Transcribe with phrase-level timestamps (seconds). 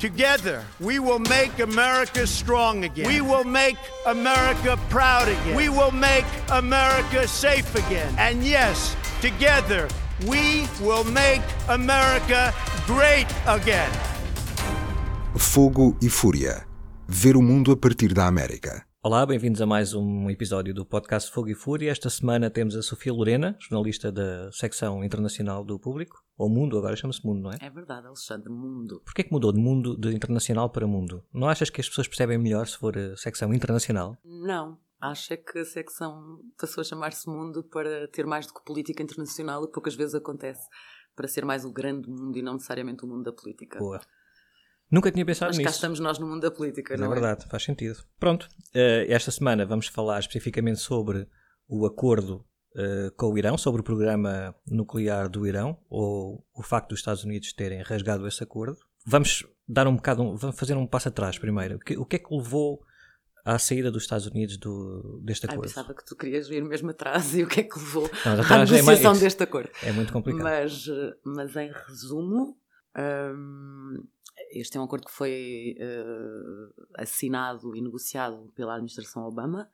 [0.00, 3.06] Together, we will make America strong again.
[3.06, 3.76] We will make
[4.06, 5.54] America proud again.
[5.54, 8.08] We will make America safe again.
[8.16, 9.88] And yes, together,
[10.26, 12.54] we will make America
[12.86, 13.90] great again.
[15.36, 16.66] Fogo e Fúria.
[17.06, 18.86] Ver o mundo a partir da América.
[19.02, 21.90] Olá, bem-vindos a mais um episódio do podcast Fogo e Fúria.
[21.90, 26.96] Esta semana temos a Sofia Lorena, jornalista da secção internacional do Público, ou Mundo, agora
[26.96, 27.58] chama-se Mundo, não é?
[27.60, 29.02] É verdade, Alexandre, Mundo.
[29.04, 31.22] Porquê que mudou de Mundo, de internacional para Mundo?
[31.34, 34.16] Não achas que as pessoas percebem melhor se for a secção internacional?
[34.24, 38.64] Não, acho é que a secção passou a chamar-se Mundo para ter mais do que
[38.64, 40.66] política internacional, e poucas vezes acontece,
[41.14, 43.78] para ser mais o grande mundo e não necessariamente o mundo da política.
[43.78, 44.00] Boa.
[44.90, 45.74] Nunca tinha pensado Mas cá nisso.
[45.74, 47.20] estamos nós no mundo da política, Mas não é é?
[47.20, 48.02] verdade, faz sentido.
[48.18, 51.28] Pronto, eh, esta semana vamos falar especificamente sobre
[51.68, 52.44] o acordo
[52.76, 57.24] eh, com o Irão, sobre o programa nuclear do Irão, ou o facto dos Estados
[57.24, 58.78] Unidos terem rasgado esse acordo.
[59.06, 61.76] Vamos dar um bocado, vamos fazer um passo atrás primeiro.
[61.76, 62.80] O que, o que é que levou
[63.44, 65.68] à saída dos Estados Unidos do, deste Ai, acordo?
[65.68, 68.34] pensava que tu querias vir mesmo atrás e o que é que levou Não, à
[68.34, 69.70] é mais- negociação deste acordo.
[69.82, 70.42] É muito complicado.
[70.44, 72.58] Mas, eh, mas em resumo,
[73.34, 74.04] hum,
[74.52, 76.04] este é um acordo que foi eh,
[76.98, 79.68] assinado e negociado pela administração Obama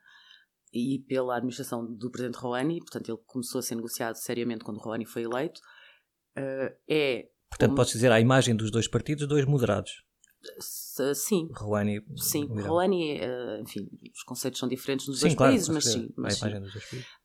[0.76, 5.06] e pela administração do presidente Rouhani, portanto ele começou a ser negociado seriamente quando Rouhani
[5.06, 5.60] foi eleito.
[6.36, 10.04] Eh, é, Portanto, como- posso dizer, à imagem dos dois partidos, dois moderados.
[11.14, 12.46] Sim, Rouhani sim.
[12.46, 16.38] Rouhani, eh, enfim, os conceitos são diferentes nos Sim, dois claro, países, mas sim, mas
[16.38, 16.48] sim.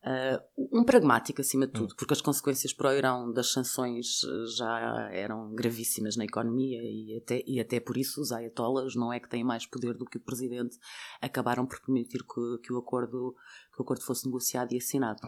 [0.04, 1.82] Uh, um pragmático acima de Hum.
[1.82, 6.80] tudo, porque as consequências para o Irão das sanções uh, já eram gravíssimas na economia
[6.82, 10.04] e até, e até por isso os ayatollahs não é que têm mais poder do
[10.04, 10.76] que o presidente
[11.20, 13.34] acabaram por permitir que, que o, acordo,
[13.74, 15.20] que o acordo fosse negociado e assinado.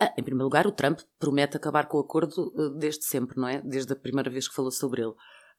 [0.00, 3.62] Ah, em primeiro lugar, o Trump promete acabar com o acordo desde sempre, não é?
[3.62, 5.14] Desde a primeira vez que falou sobre ele.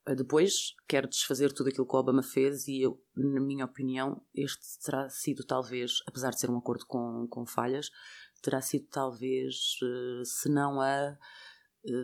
[0.07, 4.21] Uh, Depois quer desfazer tudo aquilo que o Obama fez e eu, na minha opinião,
[4.33, 7.89] este terá sido talvez, apesar de ser um acordo com, com falhas,
[8.41, 11.17] terá sido talvez, eh, se não a eh,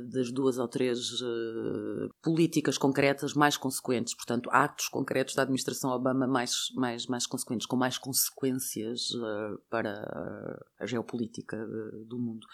[0.09, 6.25] das duas ou três eh, políticas concretas mais consequentes, portanto, atos concretos da administração Obama
[6.27, 12.45] mais, mais, mais consequentes, com mais consequências eh, para a geopolítica eh, do mundo.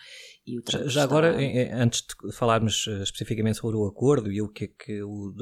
[0.45, 4.65] E Já, já agora, em- antes de falarmos especificamente sobre o acordo e o que
[4.65, 5.33] é que o.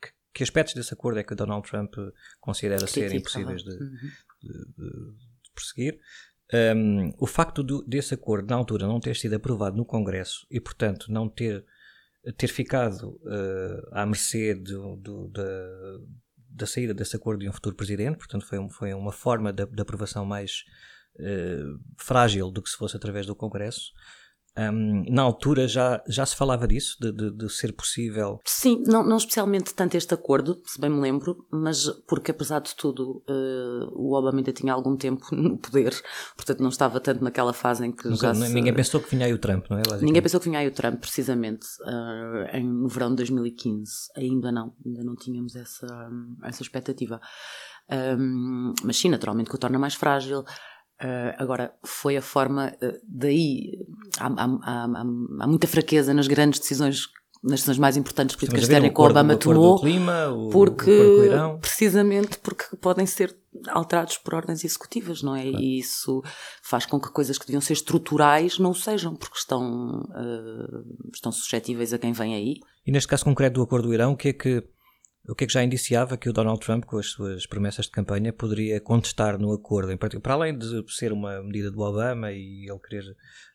[0.00, 1.92] que- que aspectos desse acordo é que Donald Trump
[2.40, 3.90] considera serem critica, impossíveis de, Uhum.
[4.40, 5.98] de- de- de prosseguir?
[6.52, 10.58] Um, o facto do- desse acordo, na altura, não ter sido aprovado no Congresso e,
[10.60, 11.64] portanto, não ter,
[12.36, 15.42] ter ficado eh, à mercê do- do- da,
[16.50, 19.64] da saída desse acordo de um futuro presidente, portanto, foi, um- foi uma forma de,
[19.64, 20.64] de aprovação mais
[21.20, 21.62] eh,
[21.98, 23.92] frágil do que se fosse através do Congresso.
[24.72, 28.40] Um, na altura já, já se falava disso, de, de- de ser possível.
[28.44, 32.74] Sim, não, não especialmente tanto este acordo, se bem me lembro, mas porque apesar de
[32.74, 35.94] tudo eh, o Obama ainda tinha algum tempo no poder,
[36.36, 38.52] portanto não estava tanto naquela fase em que Nunca- já se...
[38.52, 39.82] Ninguém pensou que vinha aí o Trump, não é?
[40.02, 43.92] Ninguém pensou que vinha aí o Trump, precisamente, eh, em, no verão de 2015.
[44.16, 45.86] Ainda não, ainda não tínhamos essa,
[46.42, 47.20] essa expectativa.
[47.90, 50.44] Um, mas sim, naturalmente que o torna mais frágil.
[51.02, 53.78] Eh, agora, foi a forma, eh, daí
[54.18, 54.84] há, há- há-
[55.40, 57.06] há- muita fraqueza nas grandes decisões,
[57.42, 60.90] nas decisões mais importantes políticas o que o Obama o tomou do clima, o, porque
[60.90, 61.58] o o Irão.
[61.58, 63.34] precisamente porque podem ser
[63.68, 65.46] alterados por ordens executivas, não é?
[65.46, 66.22] E isso
[66.62, 71.32] faz com que coisas que deviam ser estruturais não o sejam, porque estão, eh, estão
[71.32, 72.56] suscetíveis a quem vem aí.
[72.86, 74.62] E neste caso concreto do acordo do Irão, o que é que,
[75.28, 77.92] o que, é que já indiciava que o Donald Trump, com as suas promessas de
[77.92, 79.92] campanha, poderia contestar no acordo?
[79.92, 83.04] Em particular, para além de ser uma medida do Obama e ele querer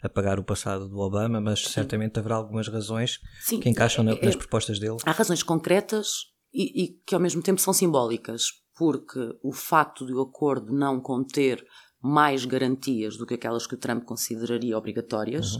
[0.01, 4.25] apagar o passado do Obama, mas certamente haverá algumas razões Sim, que encaixam na- é-
[4.25, 4.97] nas propostas dele.
[5.05, 8.43] há razões concretas e, e que ao mesmo tempo são simbólicas,
[8.77, 11.65] porque o facto de o acordo não conter
[12.01, 15.59] mais garantias do que aquelas que o Trump consideraria obrigatórias, eh,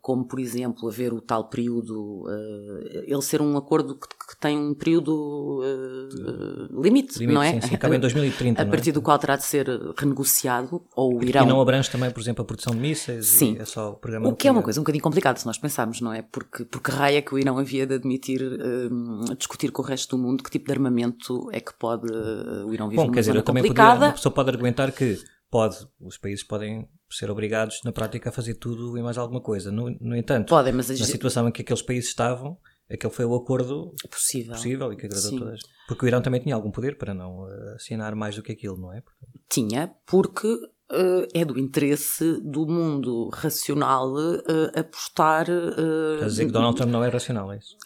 [0.00, 4.56] como por exemplo haver o tal período, eh, ele ser um acordo que, que tem
[4.56, 7.52] um período eh, limite, Limite, não é?
[7.52, 8.74] sim, sim, acaba em 2030, A não é?
[8.74, 12.20] partir do qual terá de ser renegociado, ou o E Irão não abrange também, por
[12.20, 13.56] exemplo, a produção de mísseis Sim.
[13.58, 16.00] é só o programa o que é uma coisa um bocadinho complicada se nós pensarmos,
[16.00, 16.22] não é?
[16.22, 20.22] Porque, porque raia que o Irão havia de admitir, hum, discutir com o resto do
[20.22, 23.32] mundo que tipo de armamento é que pode uh, o Irão viver Bom, quer dizer,
[23.42, 24.06] também poderia, complicada.
[24.06, 25.18] uma pessoa pode argumentar que
[25.50, 29.72] pode, os países podem ser obrigados na prática a fazer tudo e mais alguma coisa.
[29.72, 32.58] No, no entanto, Podem, mas a na situação em que aqueles países estavam,
[32.90, 34.52] aquele foi o acordo possível.
[34.52, 35.38] possível e que agradou Sim.
[35.38, 35.60] todas.
[35.86, 38.76] Porque o Irão também tinha algum poder para não eh, assinar mais do que aquilo,
[38.76, 39.02] não é?
[39.48, 45.46] Tinha, porque uh, é do interesse do mundo racional uh, apostar.
[45.48, 47.76] uh, Quer dizer que Donald Trump não é racional, é isso?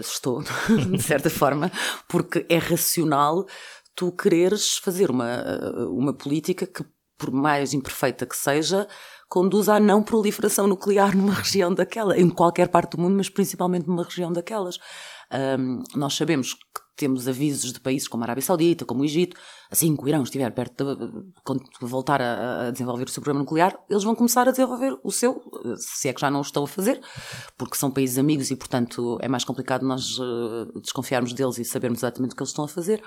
[0.00, 0.42] estou,
[0.92, 1.70] de certa forma,
[2.08, 3.46] porque é racional
[3.94, 5.42] tu quereres fazer uma,
[5.88, 6.84] uma política que,
[7.18, 8.88] por mais imperfeita que seja,
[9.28, 13.86] conduz à não proliferação nuclear numa região daquela, em qualquer parte do mundo, mas principalmente
[13.86, 14.78] numa região daquelas.
[15.32, 16.60] Um, nós sabemos que
[16.96, 19.34] temos avisos de países como a Arábia Saudita, como o Egito,
[19.70, 21.06] assim que o Irão estiver perto de,
[21.80, 25.10] de voltar a, a, desenvolver o seu programa nuclear, eles vão começar a desenvolver o
[25.10, 25.40] seu,
[25.78, 27.00] se é que já não o estão a fazer,
[27.56, 32.00] porque são países amigos e, portanto, é mais complicado nós uh, desconfiarmos deles e sabermos
[32.00, 33.02] exatamente o que eles estão a fazer.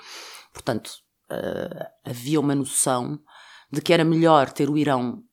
[0.54, 0.92] Portanto,
[1.32, 3.20] uh, havia uma noção
[3.72, 5.24] de que era melhor ter o Irão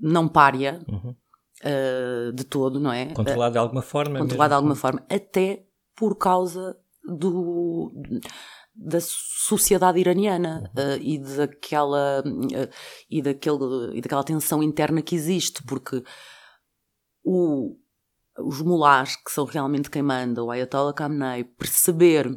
[0.00, 1.14] não párea uhum.
[1.60, 3.12] uh, de todo, não é?
[3.12, 4.18] Controlado de alguma forma.
[4.18, 7.92] Controlado de alguma forma, até por causa do
[8.74, 12.70] da sociedade iraniana uh, e daquela uh,
[13.08, 16.02] e daquele e daquela tensão interna que existe porque
[17.22, 17.76] o,
[18.40, 22.28] os mulás que são realmente quem manda o Ayatollah Khamenei perceber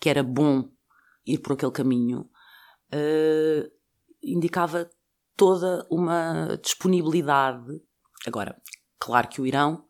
[0.00, 0.68] que era bom
[1.26, 2.28] ir por aquele caminho
[2.92, 3.70] uh,
[4.22, 4.90] indicava
[5.36, 7.82] toda uma disponibilidade
[8.26, 8.60] agora
[8.98, 9.86] claro que o Irão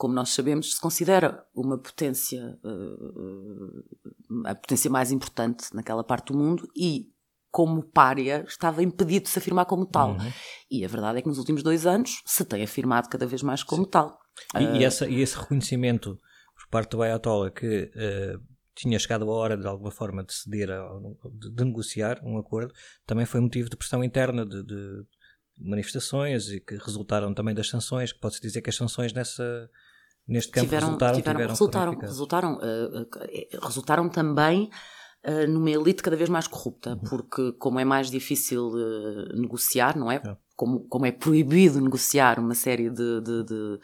[0.00, 6.38] como nós sabemos, se considera uma potência, uh, a potência mais importante naquela parte do
[6.38, 7.12] mundo e,
[7.50, 10.12] como párea, estava impedido de se afirmar como tal.
[10.12, 10.32] Uhum.
[10.70, 13.62] E a verdade é que nos últimos dois anos se tem afirmado cada vez mais
[13.62, 13.90] como Sim.
[13.90, 14.18] tal.
[14.58, 16.18] E, uh, e, essa, e, esse reconhecimento
[16.56, 18.42] por parte do Ayatollah que uh,
[18.80, 20.88] tinha chegado a hora de alguma forma de ceder, a,
[21.32, 22.72] de, de, negociar um acordo,
[23.06, 25.04] também foi motivo de pressão interna de, de
[25.58, 29.68] manifestações e que resultaram também das sanções, que pode-se dizer que as sanções nessa
[30.26, 34.70] neste campo tiveram, resultaram, tiveram, resultaram, resultaram, uh, resultaram também
[35.26, 36.98] uh, numa elite cada vez mais corrupta, uhum.
[37.00, 40.16] porque como é mais difícil uh, negociar, não é?
[40.16, 40.36] é?
[40.54, 43.80] Como, como é proibido negociar uma série de, de, de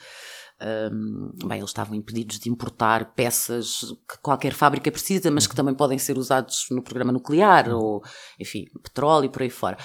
[0.62, 5.56] um, bem, eles estavam impedidos de importar peças que qualquer fábrica precisa, mas que uhum.
[5.56, 7.78] também podem ser usados no programa nuclear, uhum.
[7.78, 8.02] ou,
[8.40, 9.76] enfim, petróleo e por aí fora.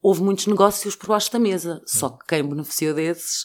[0.00, 3.44] Houve muitos negócios por baixo da mesa, só que quem beneficiou desses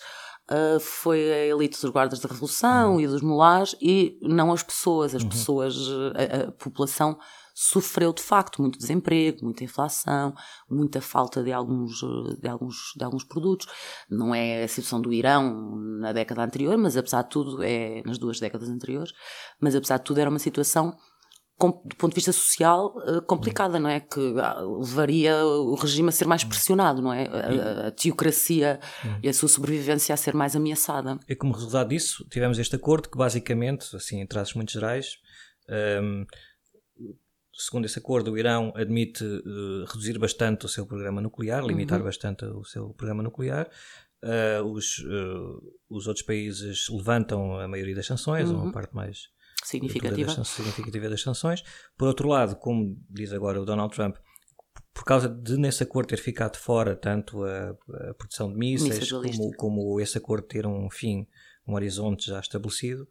[0.52, 3.02] uh, foi a elite dos guardas da Revolução uhum.
[3.02, 5.16] e dos mulás e não as pessoas.
[5.16, 5.30] As uhum.
[5.30, 5.76] pessoas,
[6.16, 7.18] a, a, população
[7.54, 10.34] sofreu de facto muito desemprego, muita inflação,
[10.70, 12.00] muita falta de alguns,
[12.40, 13.68] de alguns, de alguns produtos.
[14.10, 18.18] Não é a situação do Irão na década anterior, mas apesar de tudo, é nas
[18.18, 19.12] duas décadas anteriores,
[19.60, 20.96] mas apesar de tudo era uma situação
[21.60, 24.00] do ponto de vista social, eh, complicada, não é?
[24.00, 27.28] Que ah, levaria o regime a ser mais pressionado, não é?
[27.28, 28.80] A, a teocracia
[29.22, 31.20] e a sua sobrevivência a ser mais ameaçada.
[31.28, 35.18] E como resultado disso, tivemos este acordo que, basicamente, assim, em traços muito gerais,
[35.70, 36.26] um, ehm,
[37.54, 42.06] segundo esse acordo, o Irão admite uh, reduzir bastante o seu programa nuclear, limitar uhum.
[42.06, 43.70] bastante o seu programa nuclear.
[44.24, 48.64] Uh, os, uh, os outros países levantam a maioria das sanções, uhum.
[48.64, 49.30] uma parte mais
[49.64, 50.36] significativa.
[50.36, 51.64] Das, significativa das sanções.
[51.98, 54.18] Por outro lado, como diz agora o Donald Trump,
[54.94, 57.70] por causa de nesse acordo ter ficado fora tanto a,
[58.10, 61.28] a produção de mísseis como, como esse acordo ter um fim,
[61.68, 63.08] um horizonte já estabelecido,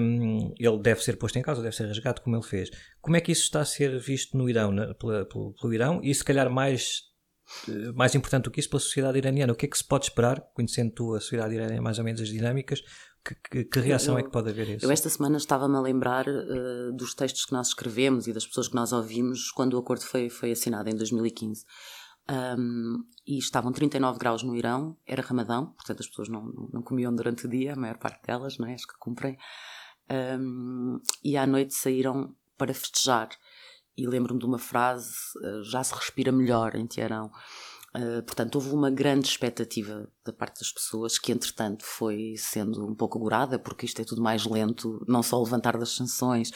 [0.00, 2.70] um, ele deve ser posto em causa, deve ser resgatado como ele fez.
[3.00, 6.00] Como é que isso está a ser visto no Irão, na, pela, pelo, pelo Irão
[6.02, 7.02] e se calhar mais
[7.68, 9.52] eh, mais importante do que isso pela sociedade iraniana.
[9.52, 12.20] O que é que se pode esperar, conhecendo tu a sociedade iraniana mais ou menos
[12.20, 12.82] as dinâmicas,
[13.24, 14.84] que, que, que reação eu, é que pode haver isso?
[14.84, 18.68] Eu esta semana estava-me a lembrar uh, dos textos que nós escrevemos e das pessoas
[18.68, 21.64] que nós ouvimos quando o acordo foi, foi assinado em 2015.
[22.58, 27.14] Um, e estavam 39 graus no Irão, era Ramadão, portanto as pessoas não, não, comiam
[27.14, 28.74] durante o dia, a maior parte delas, não é?
[28.74, 29.36] As que cumprem.
[30.38, 33.28] Um, e à noite saíram para festejar
[33.96, 37.30] e lembro-me de uma frase: eh, já se respira melhor em Teherão.
[37.96, 42.94] Uh, portanto, houve uma grande expectativa da parte das pessoas que, entretanto, foi sendo um
[42.94, 46.50] pouco agorada, porque isto é tudo mais lento, não só o levantar das sanções,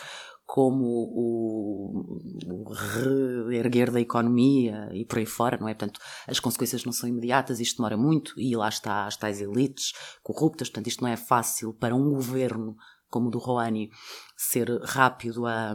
[0.48, 5.74] como o, o reerguer da economia e por aí fora, não é?
[5.74, 9.92] Portanto, as consequências não são imediatas, isto demora muito e lá está as tais elites
[10.22, 12.76] corruptas, portanto, isto não é fácil para um governo
[13.08, 13.90] como o do Rouhani,
[14.36, 15.74] ser rápido a, a,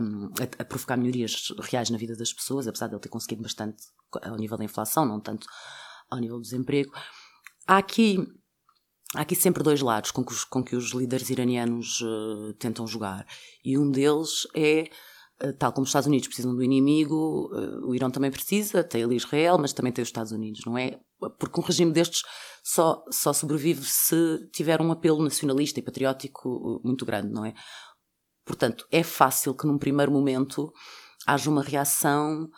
[0.60, 3.84] a, provocar melhorias reais na vida das pessoas, apesar de ele ter conseguido bastante
[4.22, 5.48] ao nível da inflação, não tanto
[6.10, 6.92] ao nível do desemprego.
[7.68, 8.20] Há aqui,
[9.16, 12.86] há aqui sempre dois lados com que os, com que os líderes iranianos uh, tentam
[12.86, 13.26] jogar.
[13.64, 14.90] E um deles é
[15.40, 19.04] eh, tal como os Estados Unidos precisam do inimigo, eh, o Irão também precisa, tem
[19.04, 21.00] ali Israel, mas também tem os Estados Unidos, não é?
[21.30, 22.24] Porque um regime destes
[22.64, 27.54] só, só sobrevive se tiver um apelo nacionalista e patriótico eh, muito grande, não é?
[28.46, 30.72] Portanto, é fácil que num primeiro momento
[31.26, 32.50] haja uma reação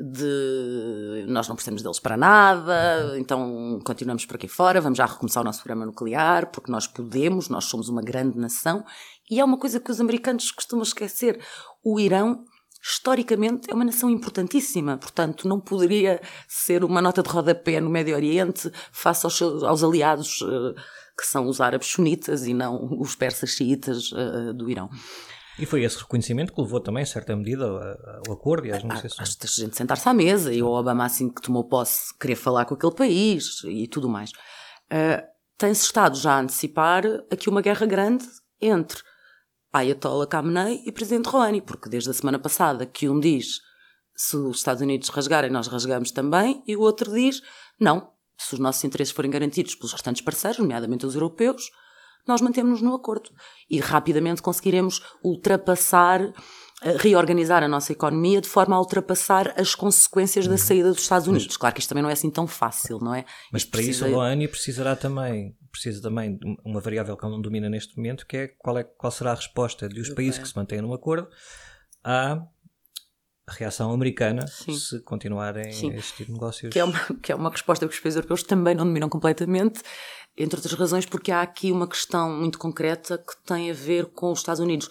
[0.00, 5.42] de nós não precisamos deles para nada, então continuamos por aqui fora, vamos já recomeçar
[5.42, 8.82] o nosso programa nuclear, porque nós podemos, nós somos uma grande nação.
[9.30, 11.44] E é uma coisa que os americanos costumam esquecer:
[11.84, 12.44] o Irão
[12.86, 18.14] historicamente é uma nação importantíssima, portanto não poderia ser uma nota de rodapé no Médio
[18.14, 20.74] Oriente face aos, aos aliados uh,
[21.18, 24.90] que são os árabes sunitas e não os persas xiitas uh, do Irão.
[25.58, 27.64] E foi esse reconhecimento que levou também, em certa medida,
[28.26, 29.36] ao acordo e às negociações.
[29.40, 32.64] A, a gente sentar-se à mesa e o Obama, assim que tomou posse, querer falar
[32.64, 34.30] com aquele país e tudo mais.
[34.92, 35.22] Uh,
[35.56, 38.26] Tem-se estado já a antecipar aqui uma guerra grande
[38.60, 39.00] entre
[39.74, 43.60] Ayatollah Khamenei e Presidente Rouhani, porque desde a semana passada que um diz
[44.16, 47.42] se os Estados Unidos rasgarem, nós rasgamos também, e o outro diz
[47.80, 51.70] não, se os nossos interesses forem garantidos pelos restantes parceiros, nomeadamente os europeus,
[52.26, 53.30] nós mantemos-nos no acordo
[53.68, 56.22] e rapidamente conseguiremos ultrapassar,
[56.82, 60.58] eh, reorganizar a nossa economia de forma a ultrapassar as consequências da uhum.
[60.58, 61.56] saída dos Estados Unidos.
[61.56, 63.24] Claro que isto também não é assim tão fácil, não é?
[63.52, 64.06] Mas isto para precisa...
[64.06, 67.96] isso a OANI precisará também, precisa também de uma variável que ela não domina neste
[67.96, 70.94] momento, que é qual, é, qual será a resposta dos países que se mantêm no
[70.94, 71.28] acordo
[72.02, 72.40] à
[73.48, 74.74] reação americana Sim.
[74.74, 75.90] se continuarem Sim.
[75.90, 76.72] a existir negócios.
[76.72, 79.82] Que é, uma, que é uma resposta que os países europeus também não dominam completamente
[80.36, 84.32] entre outras razões, porque há aqui uma questão muito concreta que tem a ver com
[84.32, 84.88] os Estados Unidos.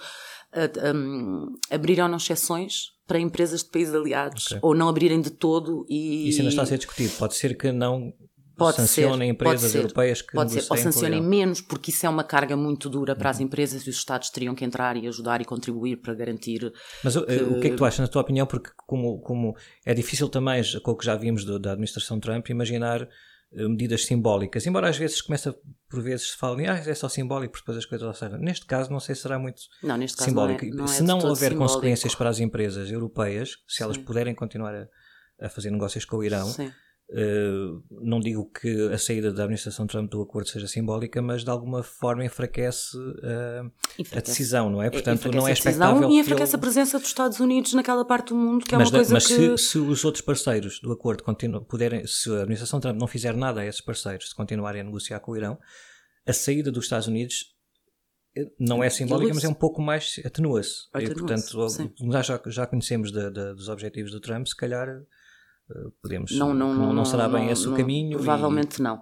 [0.96, 4.60] Um, abriram não exceções para empresas de países aliados okay.
[4.62, 6.30] ou não abrirem de todo e.
[6.30, 7.12] Isso ainda está a ser discutido.
[7.18, 8.14] Pode ser que não
[8.56, 12.10] pode sancionem ser, empresas ser, europeias que pode ser, ou sancionem menos, porque isso é
[12.10, 13.46] uma carga muito dura para as uhum.
[13.46, 16.72] empresas e os Estados teriam que entrar e ajudar e contribuir para garantir.
[17.04, 17.20] Mas que...
[17.20, 18.46] o que é que tu achas, na tua opinião?
[18.46, 19.56] Porque, como, como
[19.86, 23.08] é difícil também, com o que já vimos do, da administração Trump, imaginar
[23.56, 25.56] eh, medidas simbólicas, embora às vezes começa
[25.88, 28.40] por vezes se fala, ah, é só simbólico, porque depois as coisas servem.
[28.40, 30.66] Neste caso, não sei se será muito não, neste caso simbólico.
[30.66, 31.60] Não é, não é se não houver simbólico.
[31.60, 33.84] consequências para as empresas europeias, se Sim.
[33.84, 34.88] elas puderem continuar a,
[35.40, 36.72] a, fazer negócios com o Irão, Sim.
[37.10, 41.50] Uh, não digo que a saída da administração Trump do acordo seja simbólica, mas de
[41.50, 44.18] alguma forma enfraquece, uh, enfraquece.
[44.18, 44.90] a decisão, não é?
[44.90, 46.10] Portanto, não é expectável.
[46.10, 46.58] E enfraquece ele...
[46.58, 49.28] a presença dos Estados Unidos naquela parte do mundo, que é mas, uma coisa mas
[49.28, 49.38] que.
[49.38, 53.08] Mas se, se, os outros parceiros do acordo continuam, puderem, se a administração Trump não
[53.08, 55.60] fizer nada a esses parceiros, se continuarem a negociar com o Irão,
[56.26, 57.54] a saída dos Estados Unidos
[58.36, 60.88] eh, não é simbólica, mas é um pouco mais atenua-se.
[61.00, 61.68] E, portanto,
[62.00, 64.88] nós já, já conhecemos de, de, dos objetivos do Trump, se calhar
[66.02, 68.82] podemos não, não, não, não será bem esse o caminho provavelmente e...
[68.82, 69.02] não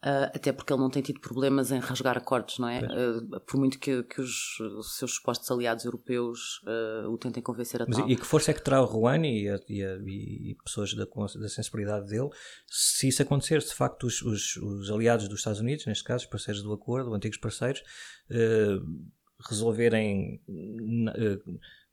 [0.00, 2.80] Uh, até porque ele não tem tido problemas em rasgar acordos, não é?
[2.80, 4.56] Uh, por muito que, que os,
[4.96, 8.08] seus supostos aliados europeus uh, o tentem convencer a Mas tal.
[8.08, 12.06] E que força é que terá o Rouhani e, e, e, pessoas da, da sensibilidade
[12.06, 12.30] dele
[12.66, 16.24] se isso acontecer, se de facto os, os, os, aliados dos Estados Unidos, neste caso,
[16.24, 17.82] os parceiros do acordo, antigos parceiros,
[19.50, 20.40] resolverem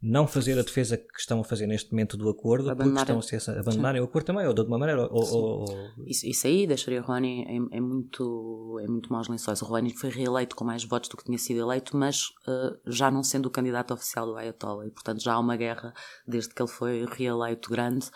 [0.02, 3.56] não fazer a defesa que estão a fazer neste momento do acordo, Abandonar porque estão
[3.56, 5.08] a, abandonarem o acordo também, ou de alguma maneira.
[5.12, 5.66] Ou, ou,
[6.06, 9.62] isso, isso, aí deixaria o Rouhani é, é, muito, é muito maus lençóis.
[9.62, 13.10] O Rouhani foi reeleito com mais votos do que tinha sido eleito, mas uh, já
[13.10, 15.94] não sendo o candidato oficial do Ayatollah, e portanto já há uma guerra
[16.28, 18.08] desde que ele foi reeleito grande.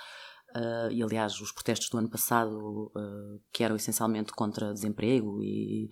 [0.55, 5.89] Uh, e aliás, os protestos do ano passado, uh, que eram essencialmente contra desemprego e,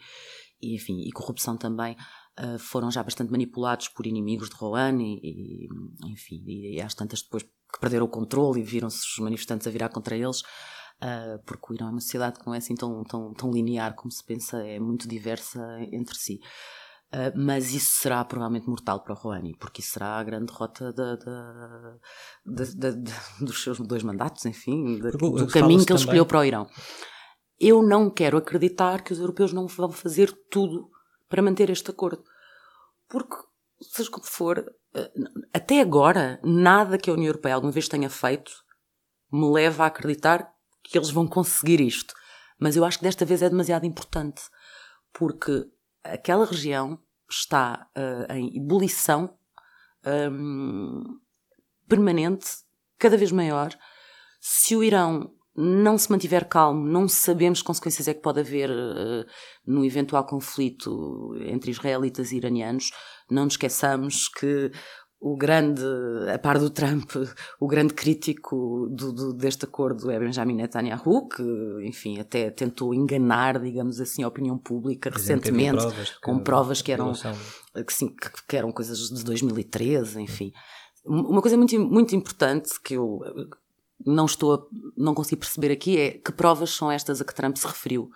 [0.62, 1.96] e, enfim, e corrupção também,
[2.40, 6.94] uh, foram já bastante manipulados por inimigos de Rouhani e, e, enfim, e, e às
[6.94, 11.40] tantas depois que perderam o controle e viram-se os manifestantes a virar contra eles, uh,
[11.46, 14.12] porque o Irão é uma sociedade que não é assim tão, tão, tão linear como
[14.12, 16.40] se pensa, é muito diversa entre si.
[17.12, 21.16] Uh, mas isso será provavelmente mortal para Rouhani, porque isso será a grande derrota da,
[21.16, 21.98] da,
[22.46, 22.92] da,
[23.42, 26.68] dos seus dois mandatos, enfim, do caminho que ele escolheu para o Irão.
[27.60, 30.90] Eu não quero acreditar que os europeus não vão fazer tudo
[31.28, 32.24] para manter este acordo.
[33.10, 33.36] Porque,
[33.82, 35.12] seja como for, eh,
[35.54, 38.52] até agora, nada que a União Europeia alguma vez tenha feito
[39.32, 40.52] me leva a acreditar
[40.84, 42.14] que eles vão conseguir isto.
[42.58, 44.42] Mas eu acho que desta vez é demasiado importante,
[45.14, 45.70] porque
[46.04, 47.00] aquela região
[47.30, 49.38] está uh, em ebulição
[50.32, 51.20] um,
[51.88, 52.48] permanente,
[52.98, 53.78] cada vez maior.
[54.42, 58.70] Se o Irão não se mantiver calmo, não sabemos que consequências é que pode haver
[58.70, 59.26] uh,
[59.66, 62.92] no eventual conflito entre israelitas e iranianos.
[63.30, 64.72] Não nos esqueçamos que
[65.22, 65.84] o grande,
[66.34, 67.12] a par do Trump,
[67.60, 71.44] o grande crítico do, do, deste acordo é Benjamin Netanyahu, que,
[71.84, 76.92] enfim, até tentou enganar, digamos assim, a opinião pública recentemente, provas com que, provas que
[76.92, 80.54] eram, que, sim, que, que eram coisas de 2013, enfim.
[81.06, 83.20] Uma coisa muito, muito importante que eu
[84.06, 84.58] não estou a,
[85.00, 88.10] não consigo perceber aqui é que provas são estas a que Trump se referiu.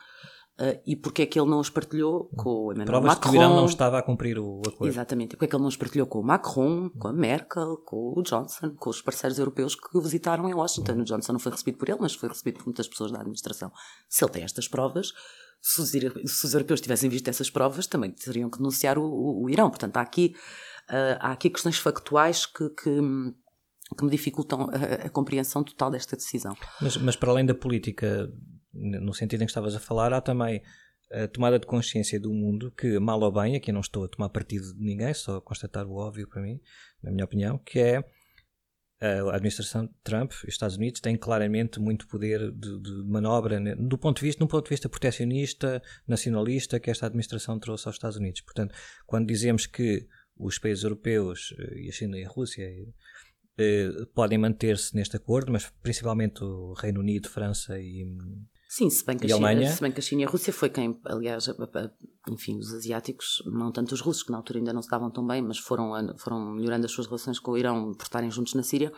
[0.60, 3.32] Uh, e porque é que ele não os partilhou com o Emmanuel Provas Macron?
[3.32, 4.86] que o Irão não estava a cumprir o acordo.
[4.86, 5.30] Exatamente.
[5.32, 8.22] Porque é que ele não os partilhou com o Macron, com a Merkel, com o
[8.22, 10.94] Johnson, com os parceiros europeus que o visitaram em Washington.
[11.02, 13.72] O Johnson não foi recebido por ele, mas foi recebido por muitas pessoas da administração.
[14.08, 15.12] Se ele tem estas provas,
[15.60, 19.46] se os, se os europeus tivessem visto essas provas, também teriam que denunciar o, o,
[19.46, 19.72] o Irão.
[19.72, 20.36] Portanto, há aqui,
[20.88, 23.02] uh, há aqui questões factuais que, que
[23.96, 26.56] que me dificultam a, a, compreensão total desta decisão.
[26.82, 28.32] Mas, mas para além da política,
[28.74, 30.62] no sentido em que estavas a falar, há também
[31.12, 34.30] a tomada de consciência do mundo que, mal ou bem, aqui não estou a tomar
[34.30, 36.60] partido de ninguém, só a constatar o óbvio para mim,
[37.02, 38.04] na minha opinião, que é
[39.04, 43.98] a administração Trump e os Estados Unidos têm claramente muito poder de, de, manobra do
[43.98, 48.16] ponto de vista, num ponto de vista proteccionista, nacionalista, que esta administração trouxe aos Estados
[48.16, 48.42] Unidos.
[48.42, 48.74] Portanto,
[49.06, 50.08] quando dizemos que
[50.38, 52.66] os países europeus eh, e a China e a Rússia
[53.58, 58.06] eh, podem manter-se neste acordo, mas principalmente o Reino Unido, França e,
[58.68, 60.68] Sim, se bem, que a China, se bem que a China e a Rússia foi
[60.68, 61.46] quem, aliás,
[62.28, 65.28] enfim, os asiáticos, não tanto os russos, que na altura ainda não se davam tão
[65.28, 68.64] bem, mas foram, foram melhorando as suas relações com o Irão por estarem juntos na
[68.64, 68.92] Síria,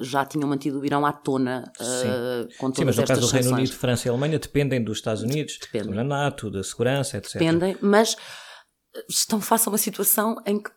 [0.00, 3.26] já tinham mantido o Irão à tona uh, com todas Sim, mas no caso do
[3.28, 5.94] Reino Unido, França e Alemanha dependem dos Estados Unidos, dependem.
[5.94, 7.32] da NATO, da segurança, etc.
[7.32, 8.14] Dependem, mas
[9.08, 10.70] estão face a uma situação em que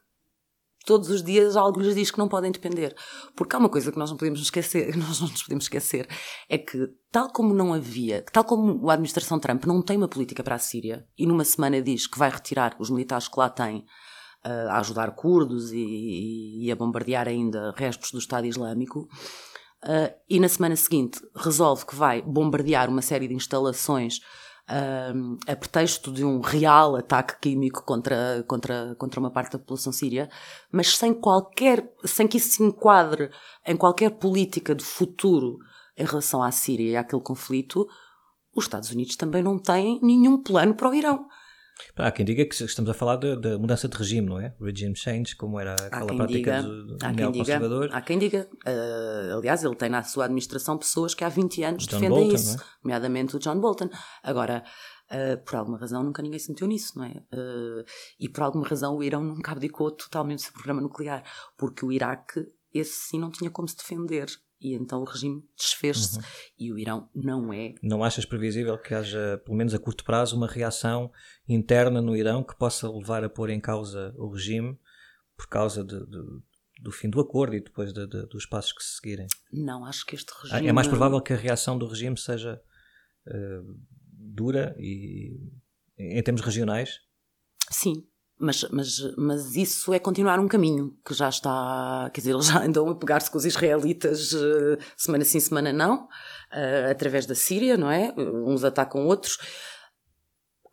[0.86, 2.96] todos os dias algo lhes diz que não podem depender.
[3.36, 6.08] Porque há uma coisa que nós não podemos esquecer, nós não nos podemos esquecer,
[6.50, 10.44] é que tal como não havia, tal como a administração Trump não tem uma política
[10.44, 13.86] para a Síria e numa semana diz que vai retirar os militares que lá tem
[14.46, 19.02] uh, a ajudar curdos e, e, a bombardear ainda restos do Estado Islâmico,
[19.84, 24.20] uh, e na semana seguinte resolve que vai bombardear uma série de instalações
[24.68, 30.30] a pretexto de um real ataque químico contra, contra, contra uma parte da população síria,
[30.72, 33.30] mas sem qualquer, sem que isso se enquadre
[33.65, 35.58] em qualquer política de futuro
[35.98, 37.88] em relação à Síria e àquele conflito,
[38.56, 41.27] os Estados Unidos também não têm nenhum plano para o Irão.
[41.96, 44.54] Há quem diga que estamos a falar da mudança de regime, não é?
[44.60, 47.90] Regime change, como era aquela prática diga, do, do neoconservador.
[47.92, 51.86] Há quem diga, uh, aliás, ele tem na sua administração pessoas que há 20 anos
[51.86, 52.64] John defendem Bolton, isso, é?
[52.84, 53.90] nomeadamente o John Bolton.
[54.24, 54.64] Agora,
[55.12, 57.12] uh, por alguma razão, nunca ninguém se meteu nisso, não é?
[57.34, 57.86] Uh,
[58.20, 61.24] e por alguma razão, o Irão nunca abdicou totalmente do seu programa nuclear,
[61.58, 64.27] porque o Iraque, esse sim, não tinha como se defender
[64.62, 66.24] e então o regime desfez-se uhum.
[66.60, 67.74] e o Irão não é.
[67.82, 71.12] Não achas previsível que haja, pelo menos a curto prazo, uma reação
[71.50, 74.78] interna no Irão que possa levar a pôr em causa o regime
[75.36, 76.20] por causa de, de,
[76.82, 79.28] do fim do acordo e depois de, dos passos que se seguirem?
[79.52, 80.68] Não, acho que este regime.
[80.68, 82.62] É mais provável que a reação do regime seja
[83.28, 83.80] uh,
[84.12, 85.40] dura e
[85.98, 87.00] em termos regionais?
[87.70, 88.08] Sim,
[88.42, 92.64] mas, mas, mas isso é continuar um caminho que já está, quer dizer, eles já
[92.64, 97.77] andam a pegar-se com os israelitas uh, semana sim, semana não, uh, através da Síria,
[97.77, 98.14] não é?
[98.18, 99.38] Uns atacam outros.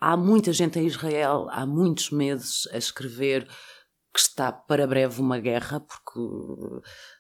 [0.00, 3.46] Há muita gente em Israel, há muitos meses a escrever
[4.14, 6.20] que está para breve uma guerra, porque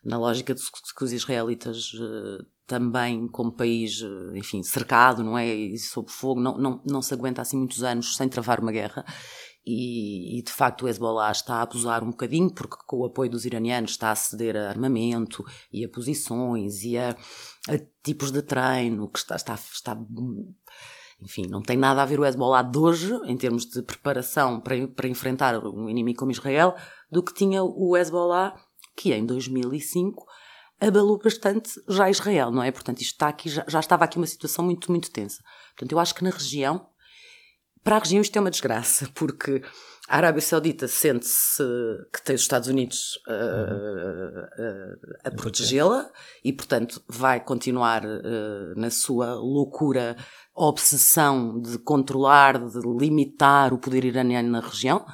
[0.02, 0.62] na lógica de
[0.96, 4.00] que os israelitas uh, também como país,
[4.34, 5.46] enfim, cercado, não é?
[5.46, 9.04] E sob fogo, não, não, não se aguenta assim muitos anos sem travar uma guerra.
[9.70, 13.30] E, e, de facto o Hezbollah está a abusar um bocadinho, porque com o apoio
[13.30, 18.40] dos iranianos está a ceder a armamento e a posições e a, a tipos de
[18.40, 19.94] treino, que está, está, está,
[21.20, 24.88] Enfim, não tem nada a ver o Hezbollah de hoje, em termos de preparação para,
[24.88, 26.74] para enfrentar um inimigo como Israel,
[27.12, 28.58] do que tinha o Hezbollah,
[28.96, 30.24] que em 2005
[30.80, 32.72] abalou bastante já Israel, não é?
[32.72, 35.42] Portanto, isto está aqui, já, já estava aqui uma situação muito, muito tensa.
[35.76, 36.88] Portanto, eu acho que na região
[37.88, 39.62] para a região isto é uma desgraça, porque
[40.06, 41.62] a Arábia Saudita sente-se
[42.12, 46.06] que tem os Estados Unidos uh, uh, a protegê-la
[46.44, 50.18] e, portanto, vai continuar uh, na sua loucura
[50.54, 55.06] obsessão de controlar, de limitar o poder iraniano na região,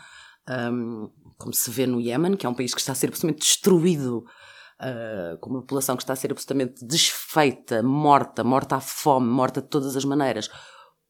[0.72, 1.08] um,
[1.38, 4.24] como se vê no Iémen, que é um país que está a ser absolutamente destruído.
[4.80, 9.62] Uh, com uma população que está a ser absolutamente desfeita, morta, morta à fome, morta
[9.62, 10.50] de todas as maneiras,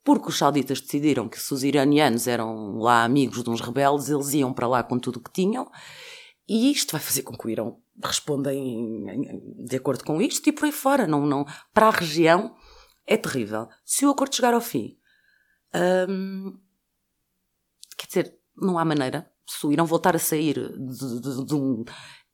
[0.05, 4.35] porque os sauditas decidiram que se os iranianos eram lá amigos de uns rebeldes, eles
[4.35, 5.69] iam para lá com tudo o que tinham,
[6.47, 10.53] e isto vai fazer com que o Irão responda em, de acordo com isto e
[10.53, 11.07] por aí fora.
[11.07, 12.55] Não, não, para a região
[13.07, 13.69] é terrível.
[13.85, 14.99] Se o acordo chegar ao fim,
[16.09, 16.59] hum,
[17.97, 19.31] quer dizer, não há maneira.
[19.47, 21.85] Se o Irão voltar a sair de, de, de um.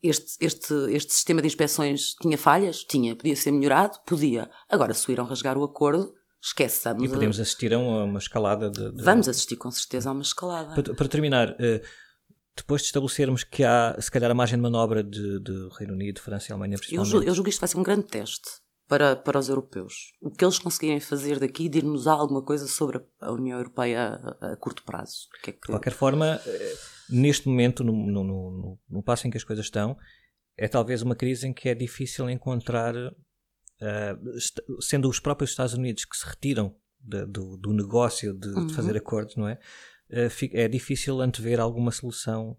[0.03, 2.83] Este, este, este sistema de inspeções tinha falhas?
[2.85, 3.15] Tinha.
[3.15, 3.99] Podia ser melhorado?
[4.07, 4.51] Podia.
[4.69, 7.05] Agora, se o Irão rasgar o acordo, esqueçamos.
[7.05, 9.03] E podemos assistir a uma escalada de, de...
[9.03, 10.75] Vamos assistir com certeza a uma escalada.
[10.75, 11.87] Para, para terminar, uh,
[12.57, 16.21] depois de estabelecermos que há, se calhar, a margem de manobra de, de Reino Unido,
[16.21, 17.09] França e Alemanha, principalmente...
[17.09, 18.61] Eu julgo, eu julgo que isto vai ser um grande teste.
[18.91, 20.13] para, para os europeus.
[20.21, 24.57] O que eles conseguirem fazer daqui, dir-nos alguma coisa sobre a União Europeia a, a
[24.57, 25.29] curto prazo.
[25.45, 25.61] Que é que...
[25.61, 26.77] De qualquer forma, eh,
[27.09, 29.97] neste momento, no, no, no, no, passo em que as coisas estão,
[30.57, 32.93] é talvez uma crise em que é difícil encontrar,
[33.81, 38.67] uh, sendo os próprios Estados Unidos que se retiram de, do, do, negócio de, uhum.
[38.67, 39.59] de, fazer acordos, não é?
[40.11, 42.57] Uh, é difícil antever alguma solução.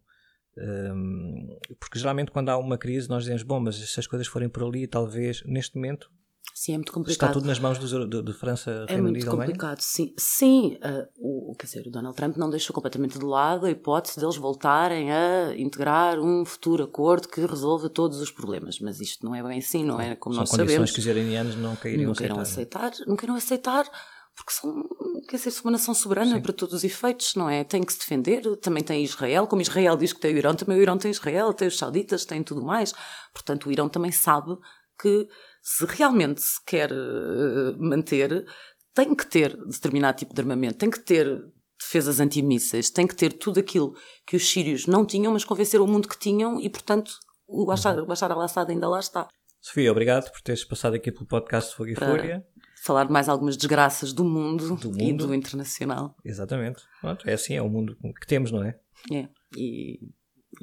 [0.58, 4.50] Um, porque geralmente quando há uma crise nós dizemos, bom, mas se as coisas forem
[4.50, 6.12] por ali, talvez neste momento
[6.54, 7.30] Sim, é muito complicado.
[7.30, 10.14] Está tudo nas mãos dos, de, de França, É muito complicado, sim.
[10.18, 14.20] Sim, uh, o, quer dizer, o Donald Trump não deixou completamente de lado a hipótese
[14.20, 18.80] deles voltarem a integrar um futuro acordo que resolva todos os problemas.
[18.80, 20.72] Mas isto não é bem assim, não é como São nós sabemos.
[20.72, 22.40] São condições que os iranianos não queriam não aceitar.
[22.42, 22.92] aceitar.
[23.08, 23.90] Não queiram aceitar
[24.36, 24.84] porque são,
[25.28, 26.42] quer dizer, são uma nação soberana Sim.
[26.42, 27.64] para todos os efeitos, não é?
[27.64, 30.78] Tem que se defender, também tem Israel, como Israel diz que tem o Irão, também
[30.78, 32.94] o Irão tem Israel, tem os sauditas, tem tudo mais.
[33.34, 34.58] Portanto, o Irão também sabe
[35.00, 35.28] que
[35.62, 38.46] se realmente se quer uh, manter,
[38.94, 41.42] tem que ter determinado tipo de armamento, tem que ter
[41.80, 45.88] defesas antimísseis, tem que ter tudo aquilo que os sírios não tinham, mas convenceram o
[45.88, 47.12] mundo que tinham e, portanto,
[47.48, 49.28] o Bashar, o Bashar al-Assad ainda lá está.
[49.60, 52.46] Sofia, obrigado por teres passado aqui pelo podcast Fogo e Para Fúria.
[52.84, 56.16] Falar mais algumas desgraças do mundo, do mundo, e do internacional.
[56.26, 56.82] Exatamente.
[57.00, 58.80] Pronto, é assim, é o mundo que temos, não é?
[59.12, 59.28] É.
[59.56, 60.00] E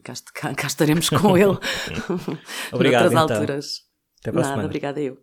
[0.02, 1.56] cá, cá, cá estaremos com ele.
[2.72, 3.10] obrigado.
[3.10, 3.36] Noutras então.
[3.36, 3.87] alturas.
[4.20, 4.66] Até para Nada, semana.
[4.68, 5.18] obrigada eu.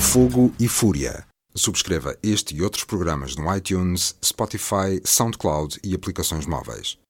[0.00, 1.24] Fogo e Fúria.
[1.54, 7.00] Subscreva este e outros programas no iTunes, Spotify, SoundCloud e aplicações móveis.